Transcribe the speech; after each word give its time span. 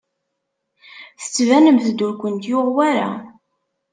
Tettbanemt-d 1.21 1.99
ur 2.07 2.13
kent-yuɣ 2.21 2.67
wara. 2.75 3.09